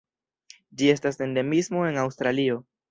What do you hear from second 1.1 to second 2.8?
endemismo en Aŭstralio.